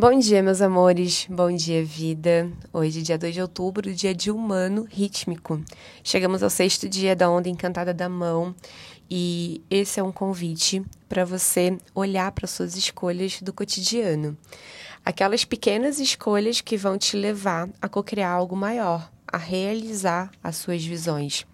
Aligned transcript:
Bom 0.00 0.18
dia, 0.18 0.42
meus 0.42 0.62
amores. 0.62 1.26
Bom 1.28 1.54
dia, 1.54 1.84
vida. 1.84 2.50
Hoje, 2.72 3.02
dia 3.02 3.18
2 3.18 3.34
de 3.34 3.42
outubro, 3.42 3.92
dia 3.92 4.14
de 4.14 4.30
humano 4.30 4.88
rítmico. 4.90 5.62
Chegamos 6.02 6.42
ao 6.42 6.48
sexto 6.48 6.88
dia 6.88 7.14
da 7.14 7.28
onda 7.28 7.50
encantada 7.50 7.92
da 7.92 8.08
mão 8.08 8.54
e 9.10 9.62
esse 9.68 10.00
é 10.00 10.02
um 10.02 10.10
convite 10.10 10.82
para 11.06 11.22
você 11.26 11.76
olhar 11.94 12.32
para 12.32 12.46
suas 12.46 12.78
escolhas 12.78 13.42
do 13.42 13.52
cotidiano. 13.52 14.38
Aquelas 15.04 15.44
pequenas 15.44 15.98
escolhas 15.98 16.62
que 16.62 16.78
vão 16.78 16.96
te 16.96 17.14
levar 17.14 17.68
a 17.78 17.86
co-criar 17.86 18.30
algo 18.30 18.56
maior, 18.56 19.12
a 19.30 19.36
realizar 19.36 20.30
as 20.42 20.56
suas 20.56 20.82
visões. 20.82 21.44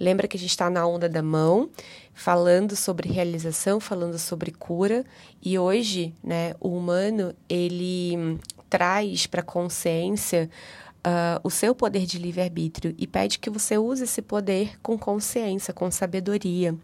Lembra 0.00 0.26
que 0.26 0.38
a 0.38 0.40
gente 0.40 0.50
está 0.50 0.70
na 0.70 0.86
onda 0.86 1.10
da 1.10 1.22
mão, 1.22 1.68
falando 2.14 2.74
sobre 2.74 3.12
realização, 3.12 3.78
falando 3.78 4.18
sobre 4.18 4.50
cura, 4.50 5.04
e 5.42 5.58
hoje, 5.58 6.14
né, 6.24 6.54
o 6.58 6.70
humano 6.70 7.34
ele 7.46 8.38
traz 8.70 9.26
para 9.26 9.42
a 9.42 9.44
consciência 9.44 10.48
Uh, 11.00 11.40
o 11.42 11.48
seu 11.48 11.74
poder 11.74 12.04
de 12.04 12.18
livre-arbítrio 12.18 12.94
e 12.98 13.06
pede 13.06 13.38
que 13.38 13.48
você 13.48 13.78
use 13.78 14.04
esse 14.04 14.20
poder 14.20 14.78
com 14.82 14.98
consciência, 14.98 15.72
com 15.72 15.90
sabedoria. 15.90 16.74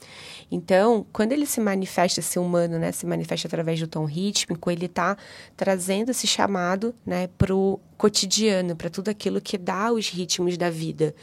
Então, 0.50 1.04
quando 1.12 1.32
ele 1.32 1.44
se 1.44 1.60
manifesta, 1.60 2.20
esse 2.20 2.38
humano, 2.38 2.78
né, 2.78 2.92
se 2.92 3.04
manifesta 3.04 3.46
através 3.46 3.78
do 3.78 3.86
tom 3.86 4.06
rítmico, 4.06 4.70
ele 4.70 4.86
está 4.86 5.18
trazendo 5.54 6.12
esse 6.12 6.26
chamado 6.26 6.94
né, 7.04 7.28
para 7.36 7.54
o 7.54 7.78
cotidiano, 7.98 8.74
para 8.74 8.88
tudo 8.88 9.10
aquilo 9.10 9.38
que 9.38 9.58
dá 9.58 9.92
os 9.92 10.08
ritmos 10.08 10.56
da 10.56 10.70
vida. 10.70 11.14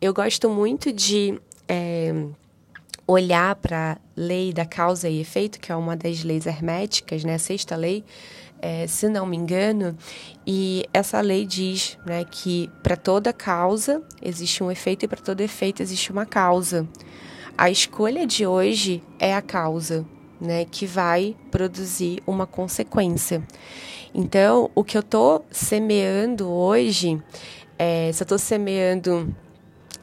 Eu 0.00 0.12
gosto 0.12 0.48
muito 0.48 0.92
de. 0.92 1.40
É, 1.68 2.12
olhar 3.06 3.54
para 3.54 3.92
a 3.92 3.96
lei 4.16 4.52
da 4.52 4.64
causa 4.64 5.08
e 5.08 5.20
efeito, 5.20 5.60
que 5.60 5.70
é 5.70 5.76
uma 5.76 5.96
das 5.96 6.24
leis 6.24 6.46
herméticas, 6.46 7.22
né, 7.22 7.34
a 7.34 7.38
sexta 7.38 7.76
lei, 7.76 8.04
é, 8.60 8.86
se 8.86 9.08
não 9.08 9.26
me 9.26 9.36
engano, 9.36 9.96
e 10.46 10.84
essa 10.92 11.20
lei 11.20 11.46
diz 11.46 11.96
né, 12.04 12.24
que 12.24 12.68
para 12.82 12.96
toda 12.96 13.32
causa 13.32 14.02
existe 14.20 14.62
um 14.64 14.70
efeito 14.70 15.04
e 15.04 15.08
para 15.08 15.20
todo 15.20 15.40
efeito 15.40 15.82
existe 15.82 16.10
uma 16.10 16.26
causa. 16.26 16.86
A 17.56 17.70
escolha 17.70 18.26
de 18.26 18.46
hoje 18.46 19.02
é 19.18 19.34
a 19.34 19.42
causa, 19.42 20.04
né, 20.40 20.64
que 20.64 20.84
vai 20.84 21.36
produzir 21.50 22.22
uma 22.26 22.46
consequência. 22.46 23.42
Então, 24.12 24.70
o 24.74 24.82
que 24.82 24.96
eu 24.96 25.00
estou 25.00 25.44
semeando 25.50 26.48
hoje, 26.48 27.22
é, 27.78 28.10
se 28.12 28.22
eu 28.22 28.24
estou 28.24 28.38
semeando 28.38 29.34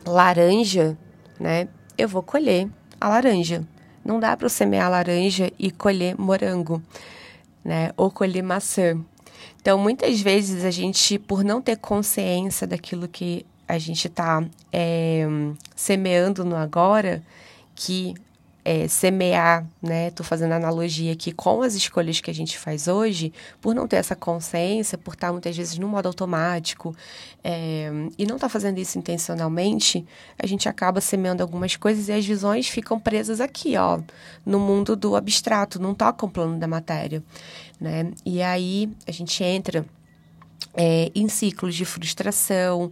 laranja, 0.06 0.98
né, 1.40 1.68
eu 1.98 2.08
vou 2.08 2.24
colher 2.24 2.70
a 3.00 3.10
laranja. 3.10 3.66
Não 4.04 4.20
dá 4.20 4.36
para 4.36 4.50
semear 4.50 4.90
laranja 4.90 5.52
e 5.58 5.72
colher 5.72 6.20
morango, 6.20 6.82
né? 7.64 7.92
Ou 7.96 8.12
colher 8.12 8.44
maçã. 8.44 9.00
Então, 9.62 9.78
muitas 9.78 10.20
vezes 10.20 10.66
a 10.66 10.72
gente, 10.72 11.18
por 11.18 11.44
não 11.44 11.62
ter 11.62 11.78
consciência 11.78 12.68
daquilo 12.68 13.08
que 13.08 13.46
a 13.66 13.78
gente 13.78 14.08
está 14.08 14.44
é, 14.74 15.26
semeando 15.74 16.44
no 16.44 16.56
agora, 16.56 17.24
que 17.74 18.14
é, 18.66 18.88
semear, 18.88 19.66
né? 19.82 20.08
Estou 20.08 20.26
fazendo 20.26 20.54
analogia 20.54 21.12
aqui 21.12 21.32
com 21.32 21.62
as 21.62 21.76
escolhas 21.76 22.22
que 22.22 22.32
a 22.32 22.34
gente 22.34 22.58
faz 22.58 22.88
hoje, 22.88 23.34
por 23.60 23.76
não 23.76 23.88
ter 23.88 23.98
essa 23.98 24.16
consciência, 24.16 24.98
por 24.98 25.16
estar 25.16 25.32
muitas 25.32 25.56
vezes 25.56 25.78
no 25.78 25.88
modo 25.88 26.08
automático 26.08 26.96
é, 27.44 27.92
e 28.18 28.26
não 28.26 28.36
estar 28.36 28.48
tá 28.48 28.50
fazendo 28.50 28.78
isso 28.80 28.98
intencionalmente, 28.98 30.06
a 30.40 30.48
gente 30.48 30.70
acaba 30.70 31.02
semeando 31.02 31.44
algumas 31.44 31.76
coisas 31.76 32.08
e 32.08 32.14
as 32.14 32.26
visões 32.26 32.68
ficam 32.70 33.00
presas 33.00 33.42
aqui, 33.42 33.76
ó, 33.76 34.00
no 34.46 34.60
mundo 34.60 34.96
do 34.96 35.16
abstrato, 35.16 35.82
não 35.82 35.94
tocam 35.94 36.30
o 36.30 36.32
plano 36.32 36.58
da 36.58 36.68
matéria, 36.68 37.22
né? 37.80 38.12
E 38.26 38.42
aí 38.42 38.90
a 39.06 39.12
gente 39.12 39.44
entra 39.44 39.86
é, 40.74 41.12
em 41.14 41.28
ciclos 41.28 41.76
de 41.76 41.84
frustração, 41.84 42.92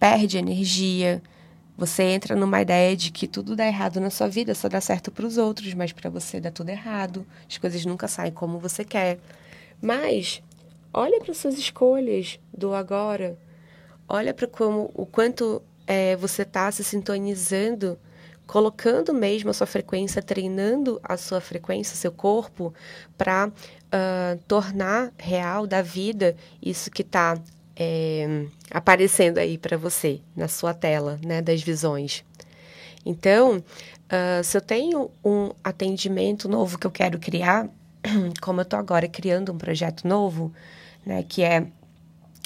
perde 0.00 0.36
energia, 0.36 1.22
você 1.84 2.04
entra 2.04 2.36
numa 2.36 2.62
ideia 2.62 2.96
de 2.96 3.10
que 3.10 3.26
tudo 3.26 3.56
dá 3.56 3.66
errado 3.66 3.98
na 3.98 4.08
sua 4.08 4.28
vida, 4.28 4.54
só 4.54 4.68
dá 4.68 4.80
certo 4.80 5.10
para 5.10 5.26
os 5.26 5.36
outros, 5.36 5.74
mas 5.74 5.90
para 5.90 6.08
você 6.08 6.38
dá 6.38 6.48
tudo 6.48 6.68
errado. 6.68 7.26
As 7.50 7.58
coisas 7.58 7.84
nunca 7.84 8.06
saem 8.06 8.30
como 8.30 8.60
você 8.60 8.84
quer. 8.84 9.18
Mas 9.80 10.40
olha 10.94 11.18
para 11.18 11.34
suas 11.34 11.58
escolhas 11.58 12.38
do 12.56 12.72
agora. 12.72 13.36
Olha 14.08 14.32
para 14.32 14.46
como 14.46 14.92
o 14.94 15.04
quanto 15.04 15.60
é, 15.84 16.14
você 16.14 16.42
está 16.42 16.70
se 16.70 16.84
sintonizando, 16.84 17.98
colocando 18.46 19.12
mesmo 19.12 19.50
a 19.50 19.52
sua 19.52 19.66
frequência, 19.66 20.22
treinando 20.22 21.00
a 21.02 21.16
sua 21.16 21.40
frequência, 21.40 21.96
seu 21.96 22.12
corpo, 22.12 22.72
para 23.18 23.48
uh, 23.48 23.52
ah, 23.90 24.38
tornar 24.46 25.12
real 25.18 25.66
da 25.66 25.82
vida 25.82 26.36
isso 26.62 26.92
que 26.92 27.02
está 27.02 27.36
é, 27.76 28.46
aparecendo 28.70 29.38
aí 29.38 29.58
para 29.58 29.76
você 29.76 30.20
na 30.36 30.48
sua 30.48 30.74
tela, 30.74 31.18
né, 31.24 31.40
das 31.40 31.62
visões. 31.62 32.24
Então, 33.04 33.58
uh, 33.58 34.44
se 34.44 34.56
eu 34.56 34.60
tenho 34.60 35.10
um 35.24 35.50
atendimento 35.62 36.48
novo 36.48 36.78
que 36.78 36.86
eu 36.86 36.90
quero 36.90 37.18
criar, 37.18 37.68
como 38.40 38.60
eu 38.60 38.64
estou 38.64 38.78
agora 38.78 39.08
criando 39.08 39.52
um 39.52 39.58
projeto 39.58 40.06
novo, 40.06 40.52
né, 41.04 41.22
que 41.22 41.42
é 41.42 41.66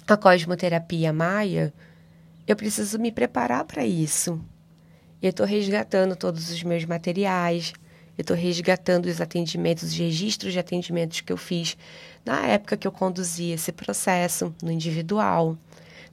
a 0.06 0.16
cosmoterapia 0.16 1.12
maia, 1.12 1.72
eu 2.46 2.56
preciso 2.56 2.98
me 2.98 3.10
preparar 3.10 3.64
para 3.64 3.84
isso. 3.84 4.40
Eu 5.20 5.30
estou 5.30 5.44
resgatando 5.44 6.14
todos 6.14 6.50
os 6.50 6.62
meus 6.62 6.84
materiais, 6.84 7.72
eu 8.16 8.22
estou 8.22 8.36
resgatando 8.36 9.06
os 9.06 9.20
atendimentos, 9.20 9.84
os 9.84 9.96
registros 9.96 10.52
de 10.52 10.58
atendimentos 10.58 11.20
que 11.20 11.32
eu 11.32 11.36
fiz 11.36 11.76
na 12.24 12.46
época 12.46 12.76
que 12.76 12.86
eu 12.86 12.92
conduzia 12.92 13.54
esse 13.54 13.70
processo 13.72 14.54
no 14.62 14.72
individual. 14.72 15.56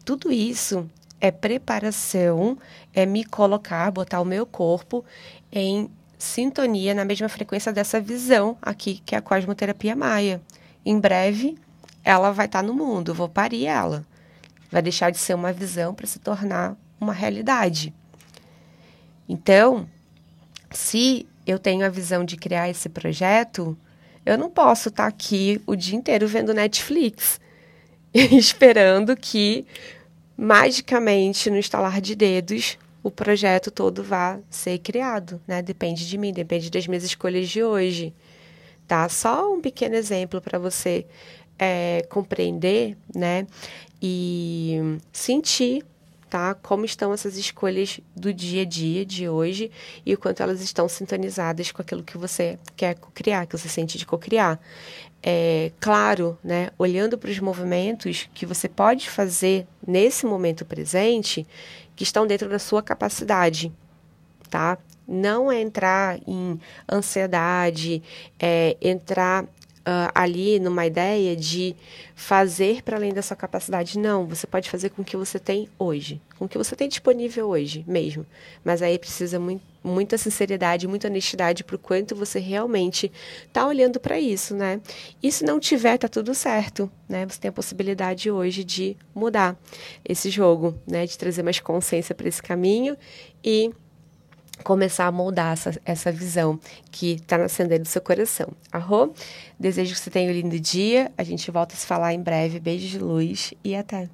Tudo 0.04 0.32
isso 0.32 0.90
é 1.22 1.32
preparação, 1.32 2.58
é 2.94 3.06
me 3.06 3.24
colocar, 3.24 3.90
botar 3.92 4.20
o 4.20 4.26
meu 4.26 4.46
corpo 4.46 5.06
em 5.52 5.90
sintonia 6.18 6.94
na 6.94 7.06
mesma 7.06 7.30
frequência 7.30 7.72
dessa 7.72 8.02
visão 8.02 8.58
aqui, 8.62 9.02
que 9.06 9.16
é 9.16 9.18
a 9.18 9.22
cosmoterapia 9.22 9.96
maia. 9.96 10.42
Em 10.86 11.00
breve, 11.00 11.58
ela 12.04 12.32
vai 12.32 12.48
estar 12.48 12.62
no 12.62 12.74
mundo, 12.74 13.14
vou 13.14 13.30
parir 13.30 13.66
ela. 13.66 14.06
Vai 14.70 14.82
deixar 14.82 15.12
de 15.12 15.18
ser 15.18 15.34
uma 15.34 15.54
visão 15.54 15.94
para 15.94 16.06
se 16.06 16.20
tornar 16.20 16.76
uma 17.00 17.14
realidade. 17.14 17.94
Então, 19.28 19.88
se 20.70 21.26
eu 21.46 21.60
tenho 21.60 21.86
a 21.86 21.90
visão 21.90 22.24
de 22.24 22.38
criar 22.38 22.70
esse 22.70 22.90
projeto, 22.90 23.78
eu 24.26 24.38
não 24.38 24.50
posso 24.50 24.90
estar 24.90 25.04
tá 25.04 25.10
aqui 25.10 25.62
o 25.66 25.76
dia 25.76 25.98
inteiro 25.98 26.28
vendo 26.28 26.54
Netflix, 26.54 27.40
esperando 28.14 29.16
que 29.16 29.66
magicamente, 30.38 31.50
no 31.50 31.58
estalar 31.58 32.02
de 32.02 32.16
dedos, 32.16 32.78
o 33.04 33.12
projeto 33.12 33.70
todo 33.70 34.04
vá 34.04 34.40
ser 34.50 34.80
criado, 34.80 35.42
né? 35.46 35.62
Depende 35.62 36.08
de 36.08 36.18
mim, 36.18 36.32
depende 36.32 36.70
das 36.70 36.88
minhas 36.88 37.04
escolhas 37.04 37.50
de 37.50 37.62
hoje, 37.62 38.14
tá? 38.88 39.10
Só 39.10 39.54
um 39.54 39.60
pequeno 39.60 39.96
exemplo 39.96 40.40
para 40.40 40.58
você 40.58 41.06
é, 41.60 42.06
compreender, 42.10 42.98
né? 43.14 43.46
E 44.02 45.00
sentir 45.12 45.84
tá? 46.34 46.56
Como 46.56 46.84
estão 46.84 47.14
essas 47.14 47.38
escolhas 47.38 48.00
do 48.16 48.34
dia 48.34 48.64
a 48.64 48.66
dia 48.66 49.06
de 49.06 49.30
hoje 49.30 49.70
e 50.04 50.16
o 50.16 50.18
quanto 50.18 50.42
elas 50.42 50.62
estão 50.62 50.90
sintonizadas 50.90 51.72
com 51.72 51.80
aquilo 51.80 52.02
que 52.02 52.18
você 52.18 52.58
quer 52.76 52.96
criar, 53.14 53.46
que 53.46 53.56
você 53.56 53.70
sente 53.70 54.00
de 54.00 54.06
cocriar. 54.08 54.60
É 55.22 55.72
claro, 55.80 56.36
né? 56.44 56.72
Olhando 56.76 57.20
para 57.20 57.30
os 57.30 57.38
movimentos 57.38 58.28
que 58.34 58.48
você 58.48 58.68
pode 58.68 59.12
fazer 59.12 59.68
nesse 59.86 60.26
momento 60.26 60.66
presente, 60.66 61.46
que 61.96 62.04
estão 62.04 62.26
dentro 62.26 62.50
da 62.50 62.58
sua 62.58 62.82
capacidade, 62.82 63.72
tá? 64.50 64.80
Não 65.08 65.52
é 65.52 65.62
entrar 65.62 66.20
em 66.26 66.60
ansiedade, 66.92 68.02
é 68.40 68.76
entrar 68.82 69.46
uh, 69.88 70.12
ali 70.14 70.60
numa 70.60 70.86
ideia 70.86 71.36
de 71.36 71.76
fazer 72.16 72.82
para 72.82 72.98
além 72.98 73.14
da 73.14 73.22
sua 73.22 73.36
capacidade. 73.36 74.00
Não, 74.00 74.26
você 74.26 74.48
pode 74.48 74.70
fazer 74.70 74.90
com 74.90 75.02
o 75.02 75.06
que 75.06 75.18
você 75.18 75.40
tem 75.40 75.68
hoje, 75.78 76.22
com 76.38 76.46
o 76.46 76.50
que 76.50 76.58
você 76.58 76.76
tem 76.76 76.88
disponível 76.88 77.48
hoje 77.48 77.84
mesmo. 77.88 78.26
Mas 78.64 78.82
aí 78.82 78.98
precisa 78.98 79.40
muito, 79.40 79.64
muita 79.84 80.18
sinceridade, 80.18 80.88
muita 80.88 81.08
honestidade 81.08 81.64
para 81.64 81.76
o 81.76 81.80
quanto 81.80 82.16
você 82.16 82.40
realmente 82.40 83.12
está 83.46 83.68
olhando 83.68 84.00
para 84.00 84.20
isso, 84.20 84.56
né? 84.56 84.82
E 85.22 85.32
se 85.32 85.44
não 85.44 85.60
tiver, 85.60 85.98
tá 85.98 86.08
tudo 86.08 86.34
certo, 86.34 86.90
né? 87.08 87.26
Você 87.26 87.40
tem 87.40 87.50
a 87.50 87.54
possibilidade 87.54 88.32
hoje 88.32 88.64
de 88.64 88.96
mudar 89.14 89.60
esse 90.08 90.30
jogo, 90.30 90.80
né? 90.88 91.06
De 91.06 91.18
trazer 91.18 91.44
mais 91.44 91.60
consciência 91.60 92.16
para 92.16 92.28
esse 92.28 92.42
caminho 92.42 92.98
e 93.44 93.72
começar 94.64 95.06
a 95.06 95.12
moldar 95.12 95.54
essa, 95.54 95.80
essa 95.86 96.12
visão 96.12 96.60
que 96.92 97.14
está 97.14 97.38
nascendo 97.38 97.74
aí 97.74 97.80
do 97.80 97.88
seu 97.88 98.02
coração. 98.02 98.50
Arro? 98.72 99.14
Desejo 99.60 99.94
que 99.94 100.00
você 100.00 100.10
tenha 100.10 100.30
um 100.30 100.34
lindo 100.34 100.60
dia. 100.60 101.12
A 101.18 101.24
gente 101.24 101.50
volta 101.52 101.76
a 101.76 101.78
se 101.78 101.86
falar 101.86 102.14
em 102.14 102.22
breve. 102.22 102.60
Beijo 102.60 102.88
de 102.88 103.00
luz 103.00 103.54
e 103.64 103.76
até. 103.76 104.10